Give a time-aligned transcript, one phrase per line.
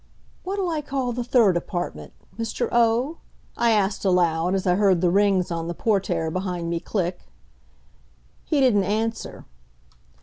[0.43, 2.69] "What'll I call the third apartment house, Mr.
[2.71, 3.17] O?"
[3.55, 7.19] I asked aloud, as I heard the rings on the portiere behind me click.
[8.43, 9.45] He didn't answer.